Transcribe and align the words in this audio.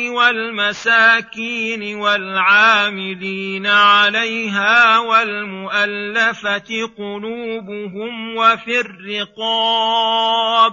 والمساكين 0.09 1.97
والعاملين 1.97 3.67
عليها 3.67 4.99
والمؤلفة 4.99 6.87
قلوبهم 6.99 8.37
وفي 8.37 8.81
الرقاب 8.81 10.73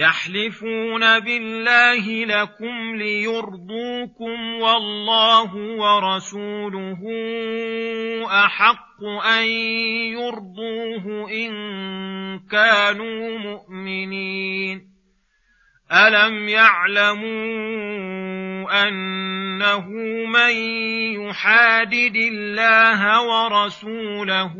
يحلفون 0.00 1.20
بالله 1.20 2.24
لكم 2.24 2.96
ليرضوكم 2.96 4.54
والله 4.60 5.54
ورسوله 5.54 7.00
أحق 8.26 9.04
أن 9.38 9.44
يرضوه 10.16 11.30
إن 11.30 11.52
كانوا 12.50 13.38
مؤمنين. 13.38 14.90
الم 15.92 16.48
يعلموا 16.48 17.30
انه 18.88 19.88
من 20.26 20.50
يحادد 21.20 22.16
الله 22.16 23.22
ورسوله 23.22 24.54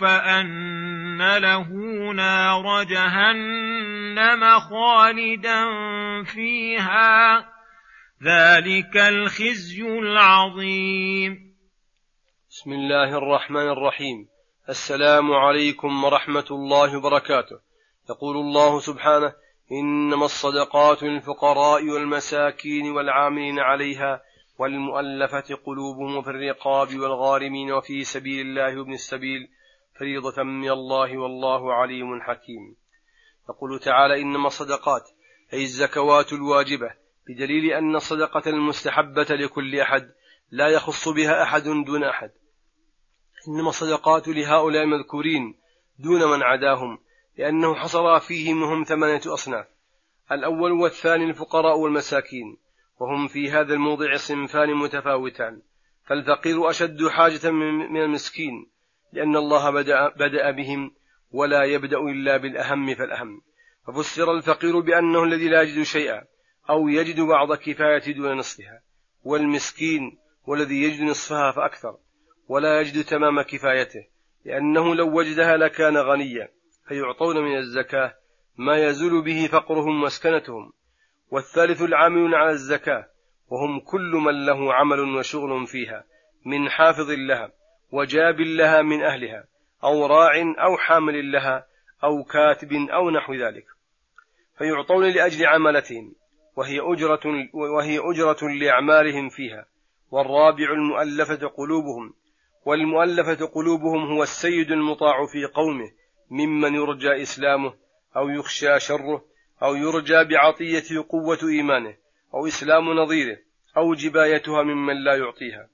فان 0.00 1.36
له 1.36 1.68
نار 2.12 2.84
جهنم 2.84 4.58
خالدا 4.60 5.64
فيها 6.24 7.38
ذلك 8.22 8.96
الخزي 8.96 9.82
العظيم 9.82 11.56
بسم 12.50 12.72
الله 12.72 13.18
الرحمن 13.18 13.68
الرحيم. 13.68 14.28
السلام 14.68 15.32
عليكم 15.32 16.04
ورحمة 16.04 16.46
الله 16.50 16.96
وبركاته. 16.96 17.58
يقول 18.10 18.36
الله 18.36 18.80
سبحانه 18.80 19.32
إنما 19.72 20.24
الصدقات 20.24 21.02
للفقراء 21.02 21.88
والمساكين 21.88 22.90
والعاملين 22.90 23.58
عليها 23.58 24.22
والمؤلفة 24.58 25.54
قلوبهم 25.66 26.22
في 26.22 26.30
الرقاب 26.30 26.98
والغارمين 26.98 27.72
وفي 27.72 28.04
سبيل 28.04 28.46
الله 28.46 28.78
وابن 28.78 28.92
السبيل 28.92 29.48
فريضة 29.98 30.42
من 30.42 30.70
الله 30.70 31.18
والله 31.18 31.74
عليم 31.74 32.20
حكيم. 32.20 32.76
يقول 33.48 33.80
تعالى 33.80 34.22
إنما 34.22 34.46
الصدقات 34.46 35.10
أي 35.52 35.62
الزكوات 35.62 36.32
الواجبة 36.32 36.90
بدليل 37.28 37.72
أن 37.72 37.96
الصدقة 37.96 38.50
المستحبة 38.50 39.26
لكل 39.30 39.80
أحد 39.80 40.10
لا 40.50 40.68
يخص 40.68 41.08
بها 41.08 41.42
أحد 41.42 41.62
دون 41.62 42.04
أحد. 42.04 42.30
إنما 43.48 43.68
الصدقات 43.68 44.28
لهؤلاء 44.28 44.82
المذكورين 44.82 45.54
دون 45.98 46.30
من 46.30 46.42
عداهم 46.42 46.98
لأنه 47.36 47.74
حصر 47.74 48.20
فيهم 48.20 48.64
هم 48.64 48.84
ثمانية 48.84 49.20
أصناف. 49.26 49.66
الأول 50.32 50.72
والثاني 50.72 51.24
الفقراء 51.24 51.78
والمساكين 51.78 52.56
وهم 53.00 53.28
في 53.28 53.50
هذا 53.50 53.74
الموضع 53.74 54.16
صنفان 54.16 54.74
متفاوتان. 54.74 55.62
فالفقير 56.04 56.70
أشد 56.70 57.06
حاجة 57.06 57.50
من 57.50 57.96
المسكين 57.96 58.70
لأن 59.12 59.36
الله 59.36 59.70
بدأ, 59.70 60.08
بدأ 60.08 60.50
بهم 60.50 60.94
ولا 61.30 61.64
يبدأ 61.64 61.98
إلا 61.98 62.36
بالأهم 62.36 62.94
فالأهم. 62.94 63.42
ففسر 63.86 64.32
الفقير 64.32 64.80
بأنه 64.80 65.24
الذي 65.24 65.48
لا 65.48 65.62
يجد 65.62 65.82
شيئا 65.82 66.22
أو 66.70 66.88
يجد 66.88 67.20
بعض 67.20 67.54
كفاية 67.54 68.14
دون 68.14 68.36
نصفها. 68.36 68.82
والمسكين 69.22 70.18
والذي 70.46 70.82
يجد 70.82 71.02
نصفها 71.02 71.52
فأكثر 71.52 71.96
ولا 72.48 72.80
يجد 72.80 73.04
تمام 73.04 73.42
كفايته 73.42 74.06
لأنه 74.44 74.94
لو 74.94 75.18
وجدها 75.18 75.56
لكان 75.56 75.96
غنيا. 75.96 76.55
فيعطون 76.88 77.38
من 77.38 77.56
الزكاة 77.56 78.14
ما 78.56 78.76
يزول 78.76 79.24
به 79.24 79.48
فقرهم 79.52 80.02
واسكنتهم 80.02 80.72
والثالث 81.30 81.82
العاملون 81.82 82.34
على 82.34 82.50
الزكاة 82.50 83.06
وهم 83.48 83.80
كل 83.80 84.12
من 84.26 84.46
له 84.46 84.74
عمل 84.74 85.00
وشغل 85.00 85.66
فيها 85.66 86.04
من 86.46 86.68
حافظ 86.68 87.10
لها 87.10 87.52
وجاب 87.92 88.40
لها 88.40 88.82
من 88.82 89.02
أهلها 89.02 89.44
أو 89.84 90.06
راع 90.06 90.54
أو 90.58 90.76
حامل 90.76 91.32
لها 91.32 91.66
أو 92.04 92.24
كاتب 92.24 92.72
أو 92.72 93.10
نحو 93.10 93.34
ذلك. 93.34 93.66
فيعطون 94.58 95.04
لأجل 95.08 95.46
عملتهم 95.46 96.14
وهي 96.56 96.80
أجرة, 96.80 97.48
وهي 97.52 97.98
أجرة 97.98 98.48
لأعمالهم 98.60 99.28
فيها. 99.28 99.66
والرابع 100.10 100.72
المؤلفة 100.72 101.46
قلوبهم 101.46 102.14
والمؤلفة 102.64 103.46
قلوبهم 103.46 104.12
هو 104.12 104.22
السيد 104.22 104.72
المطاع 104.72 105.26
في 105.26 105.44
قومه 105.44 105.90
ممن 106.30 106.74
يرجى 106.74 107.22
إسلامه 107.22 107.74
أو 108.16 108.28
يخشى 108.28 108.80
شره 108.80 109.24
أو 109.62 109.74
يرجى 109.74 110.24
بعطيته 110.24 111.06
قوة 111.08 111.38
إيمانه 111.42 111.96
أو 112.34 112.46
إسلام 112.46 112.84
نظيره 112.84 113.38
أو 113.76 113.94
جبايتها 113.94 114.62
ممن 114.62 115.04
لا 115.04 115.16
يعطيها. 115.16 115.68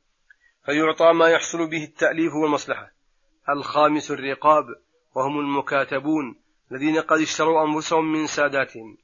فيعطى 0.64 1.12
ما 1.12 1.28
يحصل 1.28 1.70
به 1.70 1.84
التأليف 1.84 2.34
والمصلحة. 2.34 2.92
الخامس 3.48 4.10
الرقاب 4.10 4.64
وهم 5.14 5.40
المكاتبون 5.40 6.36
الذين 6.72 7.00
قد 7.00 7.20
اشتروا 7.20 7.66
أنفسهم 7.66 8.12
من 8.12 8.26
ساداتهم 8.26 8.98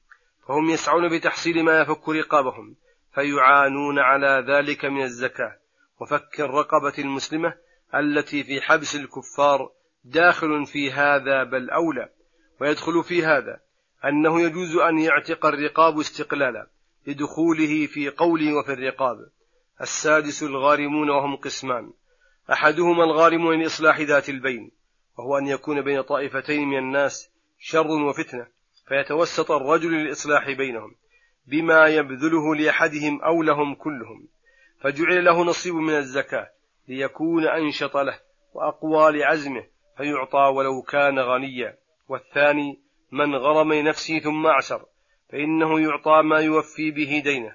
فهم 0.48 0.70
يسعون 0.70 1.19
بتحصيل 1.19 1.65
ما 1.65 1.80
يفك 1.80 2.09
رقابهم 2.09 2.76
فيعانون 3.15 3.98
على 3.98 4.44
ذلك 4.48 4.84
من 4.84 5.03
الزكاة. 5.03 5.59
وفك 6.00 6.41
الرقبة 6.41 6.94
المسلمة 6.98 7.54
التي 7.94 8.44
في 8.44 8.60
حبس 8.60 8.97
الكفار 8.97 9.70
داخل 10.08 10.66
في 10.66 10.92
هذا 10.92 11.44
بل 11.44 11.70
أولى 11.70 12.08
ويدخل 12.60 13.04
في 13.04 13.24
هذا 13.24 13.60
أنه 14.04 14.41
يجوز 14.41 14.76
أن 14.76 14.98
يعتق 14.98 15.46
الرقاب 15.46 15.98
استقلالا 15.98 16.70
لدخوله 17.06 17.86
في 17.86 18.08
قوله 18.08 18.54
وفي 18.54 18.72
الرقاب 18.72 19.16
السادس 19.80 20.42
الغارمون 20.42 21.10
وهم 21.10 21.36
قسمان. 21.36 21.92
أحدهما 22.52 23.04
الغارمون 23.04 23.62
لإصلاح 23.62 24.00
ذات 24.00 24.28
البين 24.28 24.70
وهو 25.18 25.38
أن 25.38 25.47
يكون 25.47 25.80
بين 25.80 26.02
طائفتين 26.02 26.68
من 26.68 26.78
الناس 26.78 27.30
شر 27.58 27.91
وفتنة 27.91 28.47
فيتوسط 28.88 29.50
الرجل 29.50 29.92
للإصلاح 29.92 30.50
بينهم 30.50 30.94
بما 31.47 31.86
يبذله 31.86 32.54
لأحدهم 32.54 33.22
أو 33.22 33.42
لهم 33.42 33.74
كلهم. 33.74 34.28
فجعل 34.80 35.24
له 35.24 35.44
نصيب 35.44 35.74
من 35.74 35.97
الزكاة 35.97 36.50
ليكون 36.88 37.47
أنشط 37.47 37.97
له 37.97 38.21
وأقوى 38.54 39.18
لعزمه 39.18 39.65
فيعطى 39.98 40.53
ولو 40.54 40.83
كان 40.83 41.18
غنيا. 41.18 41.77
والثاني 42.09 42.80
من 43.12 43.34
غرم 43.34 43.72
نفسه 43.72 44.18
ثم 44.18 44.47
أعسر 44.47 44.84
فإنه 45.33 45.80
يعطى 45.80 46.22
ما 46.22 46.39
يوفي 46.39 46.91
به 46.91 47.22
دينه. 47.24 47.54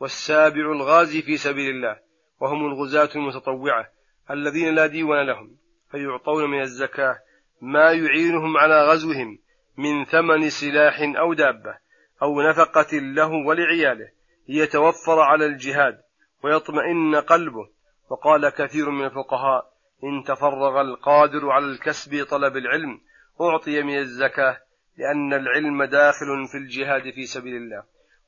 والسابع 0.00 0.72
الغازي 0.72 1.22
في 1.22 1.36
سبيل 1.36 1.70
الله 1.70 1.98
وهم 2.40 2.66
الغزاة 2.66 3.08
المتطوعة 3.16 3.88
الذين 4.30 4.74
لا 4.74 4.86
ديوان 4.86 5.26
لهم 5.26 5.56
فيعطون 5.90 6.50
من 6.50 6.60
الزكاة 6.60 7.18
ما 7.60 7.92
يعينهم 7.92 8.56
على 8.56 8.86
غزوهم 8.88 9.38
من 9.76 10.04
ثمن 10.04 10.50
سلاح 10.50 11.00
أو 11.18 11.34
دابة 11.34 11.78
أو 12.22 12.42
نفقة 12.42 12.98
له 12.98 13.30
ولعياله 13.46 14.08
ليتوفر 14.48 15.20
على 15.20 15.46
الجهاد 15.46 15.98
ويطمئن 16.44 17.16
قلبه. 17.16 17.68
وقال 18.10 18.48
كثير 18.48 18.90
من 18.90 19.04
الفقهاء 19.04 19.67
إن 20.04 20.24
تفرغ 20.24 20.80
القادر 20.80 21.50
على 21.50 21.64
الكسب 21.66 22.26
طلب 22.30 22.56
العلم 22.56 23.00
أعطي 23.40 23.82
من 23.82 23.98
الزكاة 23.98 24.60
لأن 24.98 25.32
العلم 25.32 25.84
داخل 25.84 26.48
في 26.52 26.58
الجهاد 26.58 27.14
في 27.14 27.26
سبيل 27.26 27.56
الله. 27.56 27.82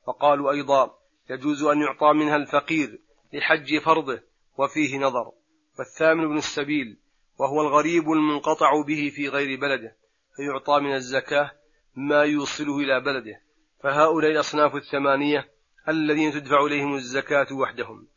وقالوا 0.07 0.51
أيضا 0.51 0.95
يجوز 1.31 1.63
أن 1.63 1.81
يعطى 1.81 2.13
منها 2.13 2.37
الفقير 2.37 3.01
لحج 3.33 3.79
فرضه 3.79 4.21
وفيه 4.59 4.99
نظر. 4.99 5.33
والثامن 5.79 6.25
ابن 6.25 6.37
السبيل 6.37 6.99
وهو 7.39 7.61
الغريب 7.61 8.11
المنقطع 8.11 8.83
به 8.87 9.13
في 9.15 9.29
غير 9.29 9.61
بلده 9.61 9.97
فيعطى 10.37 10.81
من 10.81 10.95
الزكاة 10.95 11.51
ما 11.97 12.23
يوصله 12.23 12.79
إلى 12.79 13.01
بلده. 13.01 13.43
فهؤلاء 13.83 14.31
الأصناف 14.31 14.75
الثمانية 14.75 15.51
الذين 15.89 16.33
تدفع 16.33 16.67
إليهم 16.67 16.95
الزكاة 16.95 17.47
وحدهم. 17.53 18.09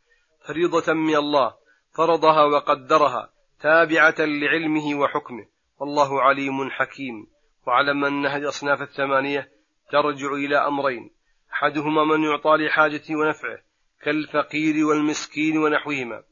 فريضة 0.48 0.92
من 0.92 1.16
الله 1.16 1.54
فرضها 1.96 2.44
وقدرها 2.44 3.33
تابعة 3.60 4.14
لعلمه 4.18 4.94
وحكمه. 4.94 5.46
والله 5.80 6.22
عليم 6.22 6.70
حكيم. 6.70 7.26
واعلم 7.66 8.04
أن 8.04 8.26
هذه 8.26 8.42
الأصناف 8.42 8.82
الثمانية 8.82 9.48
ترجع 9.90 10.32
إلى 10.32 10.56
أمرين. 10.56 11.10
أحدهما 11.52 12.04
من 12.04 12.22
يعطى 12.24 12.56
لحاجته 12.56 13.16
ونفعه 13.16 13.58
كالفقير 14.02 14.86
والمسكين 14.86 15.58
ونحوهما. 15.58 16.22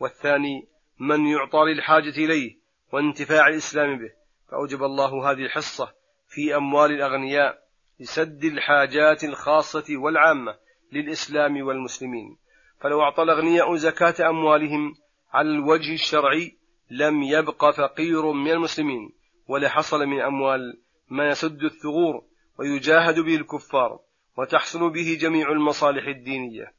والثاني 0.00 0.68
من 0.98 1.26
يعطى 1.26 1.58
للحاجة 1.58 2.16
إليه 2.24 2.56
وانتفاع 2.92 3.48
الإسلام 3.48 3.98
به. 3.98 4.10
فأوجب 4.50 4.82
الله 4.82 5.30
هذه 5.30 5.44
الحصة 5.44 5.92
في 6.28 6.56
أموال 6.56 6.92
الأغنياء 6.92 7.58
لسد 8.00 8.44
الحاجات 8.44 9.24
الخاصة 9.24 9.96
والعامة 9.96 10.56
للإسلام 10.92 11.66
والمسلمين. 11.66 12.36
فلو 12.80 13.02
أعطى 13.02 13.22
الأغنياء 13.22 13.74
زكاة 13.74 14.28
أموالهم 14.28 14.94
على 15.32 15.48
الوجه 15.48 15.94
الشرعي 15.94 16.56
لم 16.92 17.22
يبق 17.22 17.70
فقير 17.70 18.32
من 18.32 18.50
المسلمين 18.50 19.12
ولحصل 19.48 20.06
من 20.06 20.20
أموال 20.20 20.78
ما 21.10 21.28
يسد 21.28 21.64
الثغور 21.64 22.22
ويجاهد 22.58 23.20
به 23.20 23.36
الكفار 23.36 24.00
وتحصل 24.36 24.90
به 24.90 25.18
جميع 25.20 25.52
المصالح 25.52 26.06
الدينية. 26.06 26.72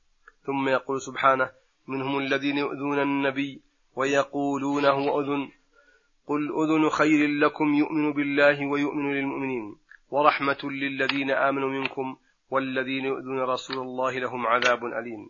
ثم 0.45 0.69
يقول 0.69 1.01
سبحانه 1.01 1.51
منهم 1.87 2.19
الذين 2.19 2.57
يؤذون 2.57 2.99
النبي 2.99 3.61
ويقولون 3.95 4.85
هو 4.85 5.21
أذن. 5.21 5.49
قل 6.27 6.51
أذن 6.63 6.89
خير 6.89 7.27
لكم 7.29 7.73
يؤمن 7.73 8.13
بالله 8.13 8.65
ويؤمن 8.65 9.13
للمؤمنين 9.13 9.75
ورحمة 10.11 10.59
للذين 10.63 11.31
آمنوا 11.31 11.69
منكم 11.69 12.15
والذين 12.49 13.05
يؤذون 13.05 13.39
رسول 13.39 13.77
الله 13.77 14.19
لهم 14.19 14.47
عذاب 14.47 14.85
أليم. 14.85 15.29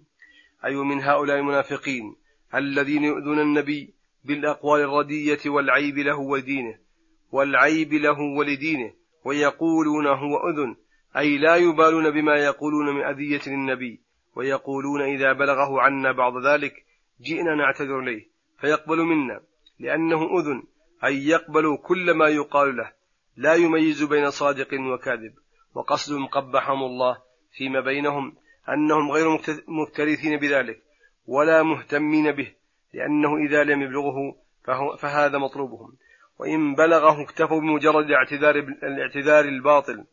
أي 0.65 0.75
من 0.75 1.01
هؤلاء 1.01 1.38
المنافقين 1.38 2.15
الذين 2.56 3.03
يؤذون 3.03 3.39
النبي 3.39 3.94
بالأقوال 4.24 4.81
الردية 4.81 5.40
والعيب 5.46 5.98
له 5.98 6.20
ودينه 6.20 6.78
والعيب 7.31 7.94
له 7.94 8.20
ولدينه 8.38 8.94
ويقولون 9.25 10.08
هو 10.08 10.50
أذن 10.50 10.75
أي 11.18 11.38
لا 11.38 11.56
يبالون 11.56 12.12
بما 12.12 12.36
يقولون 12.36 12.96
من 12.96 13.04
أذية 13.04 13.42
للنبي 13.48 14.02
ويقولون 14.36 15.02
إذا 15.02 15.34
بلغه 15.34 15.81
عنا 15.81 16.12
بعض 16.12 16.46
ذلك 16.46 16.74
جئنا 17.22 17.56
نعتذر 17.56 18.00
إليه 18.00 18.28
فيقبل 18.60 18.98
منا 18.98 19.42
لأنه 19.80 20.40
أذن 20.40 20.64
أي 21.06 21.28
يقبل 21.28 21.78
كل 21.84 22.12
ما 22.12 22.28
يقال 22.28 22.78
له 22.78 22.92
لا 23.38 23.54
يميز 23.54 24.04
بين 24.04 24.30
صادق 24.30 24.68
وكاذب 24.74 25.34
وقصدهم 25.75 26.28
قبحهم 26.28 26.84
الله 26.84 27.18
فيما 27.58 27.80
بينهم 27.80 28.36
أنهم 28.70 29.12
غير 29.12 29.40
مكترثين 29.68 30.38
بذلك 30.40 30.81
ولا 31.28 31.64
مهتمين 31.64 32.31
به 32.31 32.54
لأنه 32.94 33.38
إذا 33.38 33.63
لم 33.63 33.81
يبلغه 33.81 34.36
فهذا 35.00 35.38
مطلوبهم. 35.38 35.94
وإن 36.40 36.75
بلغه 36.75 37.24
اكتفوا 37.24 37.60
بمجرد 37.60 38.06
الاعتذار, 38.06 38.56
الاعتذار 38.84 39.45
الباطل 39.45 40.06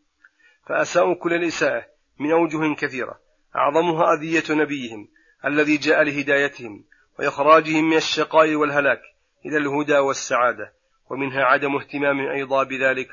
فأساءوا 0.67 1.15
كل 1.15 1.33
الإساءة 1.33 1.85
من 2.19 2.31
أوجه 2.31 2.75
كثيرة. 2.75 3.19
أعظمها 3.57 4.15
أذية 4.15 4.45
نبيهم 4.51 5.09
الذي 5.45 5.77
جاء 5.77 6.03
لهدايتهم 6.03 6.85
وإخراجهم 7.19 7.85
من 7.85 7.97
الشقاء 7.97 8.55
والهلاك 8.55 9.01
إلى 9.47 9.57
الهدى 9.57 9.99
والسعادة 9.99 10.73
ومنها 11.11 11.45
عدم 11.45 11.77
اهتمام 11.77 12.21
أيضا 12.21 12.63
بذلك 12.63 13.09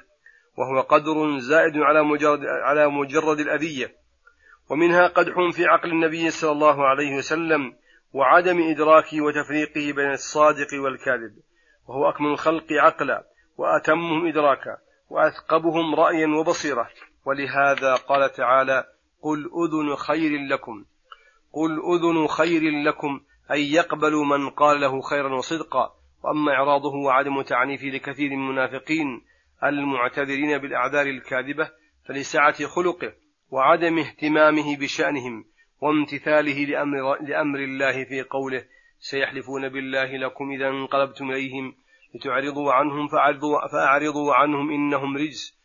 وهو 0.58 0.82
قدر 0.82 1.40
زائد 1.40 1.78
على 1.78 2.04
مجرد, 2.04 2.40
على 2.46 2.88
مجرد 2.88 3.40
الأذية. 3.40 3.96
ومنها 4.70 5.08
قدح 5.08 5.34
في 5.54 5.66
عقل 5.66 5.92
النبي 5.92 6.30
صلى 6.30 6.52
الله 6.52 6.88
عليه 6.88 7.16
وسلم 7.16 7.74
وعدم 8.14 8.70
إدراكه 8.70 9.22
وتفريقه 9.22 9.94
بين 9.96 10.12
الصادق 10.12 10.68
والكاذب 10.74 11.36
وهو 11.88 12.10
أكمل 12.10 12.28
الخلق 12.28 12.74
عقلا 12.74 13.24
وأتمهم 13.58 14.28
إدراكا 14.28 14.78
وأثقبهم 15.10 15.96
رأيا 15.96 16.28
وبصيرة. 16.28 16.90
ولهذا 17.26 17.96
قال 17.96 18.32
تعالى 18.32 18.86
قل 19.22 19.40
أذن 19.40 19.96
خير 19.96 20.32
لكم 20.50 20.86
قل 21.54 21.80
أذن 21.96 22.28
خير 22.28 22.62
لكم 22.86 23.22
أي 23.52 23.72
يقبل 23.72 24.14
من 24.14 24.50
قال 24.50 24.82
له 24.82 25.02
خيرا 25.02 25.36
وصدقا. 25.36 25.98
وأما 26.24 26.52
إعراضه 26.52 26.96
وعدم 27.06 27.42
تعنيفه 27.42 27.86
لكثير 27.86 28.30
من 28.30 28.36
المنافقين 28.36 29.22
المعتذرين 29.64 30.58
بالأعذار 30.58 31.06
الكاذبة 31.06 31.72
فلسعة 32.08 32.66
خلقه 32.66 33.14
وعدم 33.50 34.00
اهتمامه 34.00 34.78
بشأنهم 34.78 35.46
وامتثاله 35.82 36.66
لأمر, 36.66 37.22
لأمر 37.22 37.60
الله 37.60 38.04
في 38.04 38.22
قوله 38.22 38.66
سيحلفون 39.00 39.70
بالله 39.70 40.18
لكم 40.18 40.52
إذا 40.52 40.68
انقلبتم 40.68 41.32
إليهم 41.32 41.76
لتعرضوا 42.16 42.74
عنهم 42.74 43.08
فأعرضوا, 43.08 44.34
عنهم 44.34 44.72
إنهم 44.72 45.18
رجس 45.18 45.58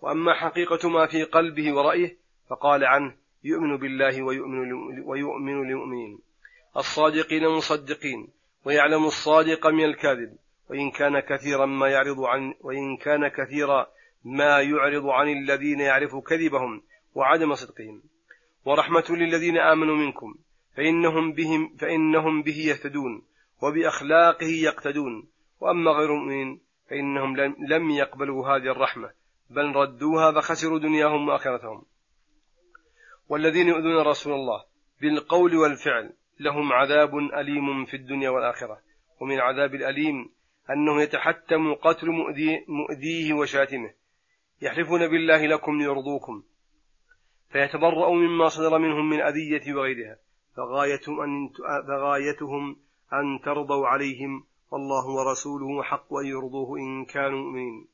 وأما 0.00 0.34
حقيقة 0.34 0.88
ما 0.88 1.06
في 1.06 1.24
قلبه 1.24 1.72
ورأيه 1.72 2.16
فقال 2.50 2.84
عنه 2.84 3.14
يؤمن 3.44 3.76
بالله 3.76 4.22
ويؤمن, 4.22 4.72
ويؤمن 5.04 5.68
للمؤمنين. 5.68 6.18
الصادقين 6.76 7.44
المصدقين 7.44 8.28
ويعلم 8.64 9.04
الصادق 9.04 9.66
من 9.66 9.84
الكاذب. 9.84 10.36
وإن 10.70 10.90
كان 10.90 11.20
كثيرا 11.20 11.66
ما 11.66 11.88
يعرض 11.88 12.20
عن 12.20 12.54
وإن 12.60 12.96
كان 12.96 13.28
كثيرا 13.28 13.86
ما 14.24 14.60
يعرض 14.60 15.06
عن 15.06 15.28
الذين 15.28 15.80
يعرف 15.80 16.16
كذبهم 16.16 16.82
وعدم 17.14 17.54
صدقهم. 17.54 18.02
ورحمة 18.66 19.04
للذين 19.10 19.58
آمنوا 19.58 19.96
منكم 19.96 20.34
فإنهم 20.76 21.32
بهم 21.32 21.76
فإنهم 21.76 22.42
به 22.42 22.56
يهتدون 22.56 23.22
وبأخلاقه 23.62 24.50
يقتدون. 24.64 25.28
وأما 25.60 25.90
غير 25.90 26.14
المؤمنين 26.14 26.60
فإنهم 26.90 27.36
لم 27.68 27.90
يقبلوا 27.90 28.48
هذه 28.48 28.70
الرحمة 28.72 29.10
بل 29.50 29.76
ردوها 29.76 30.32
فخسروا 30.32 30.78
دنياهم 30.78 31.28
وآخرتهم. 31.28 31.82
والذين 33.28 33.68
يؤذون 33.68 34.06
رسول 34.06 34.32
الله 34.32 34.64
بالقول 35.00 35.56
والفعل 35.56 36.12
لهم 36.40 36.72
عذاب 36.72 37.18
أليم 37.18 37.84
في 37.84 37.94
الدنيا 37.94 38.30
والآخرة. 38.30 38.80
ومن 39.20 39.40
عذاب 39.40 39.74
الأليم 39.74 40.30
أنه 40.70 41.02
يتحتم 41.02 41.74
قتل 41.74 42.06
مؤذيه 42.68 43.34
وشاتمه. 43.34 43.94
يحلفون 44.62 45.08
بالله 45.08 45.46
لكم 45.46 45.78
ليرضوكم 45.78 46.42
فيتبرأوا 47.56 48.14
مما 48.14 48.48
صدر 48.48 48.78
منهم 48.78 49.10
من 49.10 49.20
أذية 49.20 49.74
وغيرها 49.74 50.16
فغايتهم 50.56 51.20
أن, 51.20 51.48
فغايتهم 51.88 52.76
أن 53.12 53.40
ترضوا 53.44 53.86
عليهم 53.86 54.44
والله 54.70 55.06
ورسوله 55.06 55.82
حق 55.82 56.14
أن 56.14 56.26
يرضوه 56.26 56.78
إن 56.78 57.04
كانوا 57.04 57.38
مؤمنين. 57.38 57.86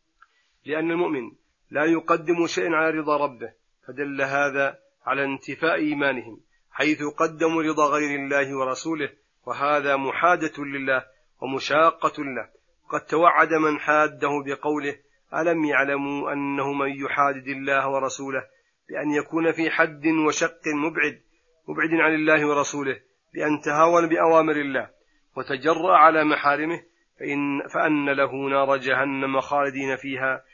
لأن 0.67 0.91
المؤمن 0.91 1.33
لا 1.71 1.85
يقدم 1.85 2.47
شيئا 2.47 2.77
على 2.77 2.99
رضا 2.99 3.17
ربه 3.17 3.53
فدل 3.87 4.23
هذا 4.23 4.79
على 5.07 5.25
انتفاء 5.25 5.75
إيمانهم 5.75 6.41
حيث 6.71 7.03
قدموا 7.03 7.63
رضا 7.63 7.87
غير 7.87 8.21
الله 8.21 8.57
ورسوله 8.57 9.11
وهذا 9.47 9.97
محادة 9.97 10.65
لله 10.65 11.05
ومشاقة 11.41 12.25
له. 12.25 12.49
قد 12.89 13.01
توعد 13.01 13.53
من 13.53 13.79
حاده 13.79 14.43
بقوله 14.47 14.97
ألم 15.35 15.65
يعلموا 15.65 16.33
أنه 16.33 16.73
من 16.73 16.89
يحادد 16.89 17.49
الله 17.49 17.89
ورسوله 17.89 18.43
بأن 18.89 19.11
يكون 19.11 19.53
في 19.53 19.71
حد 19.71 20.07
وشق 20.07 20.61
مبعد 20.67 21.23
مبعد 21.69 21.91
عن 22.01 22.15
الله 22.15 22.47
ورسوله 22.47 23.01
بأن 23.35 23.61
تهاون 23.61 24.09
بأوامر 24.09 24.57
الله 24.57 24.91
وتجرأ 25.37 25.97
على 25.97 26.25
محارمه 26.25 26.83
فإن, 27.21 27.69
فأن 27.75 28.11
له 28.11 28.49
نار 28.49 28.77
جهنم 28.77 29.41
خالدين 29.41 29.97
فيها. 29.97 30.45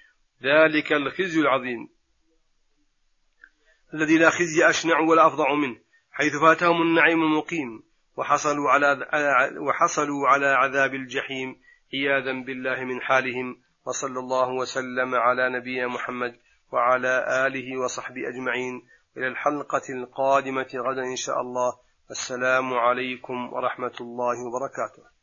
ذلك 0.42 0.92
الخزي 0.92 1.40
العظيم. 1.40 1.88
الذي 3.94 4.18
لا 4.18 4.30
خزي 4.30 4.68
أشنع 4.68 5.00
ولا 5.00 5.26
أفظع 5.26 5.54
منه 5.54 5.76
حيث 6.10 6.32
فاتهم 6.36 6.82
النعيم 6.82 7.22
المقيم 7.22 7.82
وحصلوا 8.16 8.70
على 8.70 9.08
وحصلوا 9.60 10.28
على 10.28 10.46
عذاب 10.46 10.94
الجحيم. 10.94 11.56
عياذا 11.94 12.32
بالله 12.32 12.84
من 12.84 13.00
حالهم. 13.00 13.56
وصلى 13.86 14.18
الله 14.18 14.48
وسلم 14.52 15.14
على 15.14 15.58
نبينا 15.58 15.86
محمد 15.86 16.38
وعلى 16.72 17.46
آله 17.46 17.80
وصحبه 17.80 18.28
أجمعين. 18.28 18.86
إلى 19.16 19.28
الحلقة 19.28 19.82
القادمة 19.90 20.70
غدا 20.74 21.02
إن 21.02 21.16
شاء 21.16 21.40
الله. 21.40 21.72
السلام 22.10 22.74
عليكم 22.74 23.52
ورحمة 23.52 23.96
الله 24.00 24.36
وبركاته. 24.46 25.17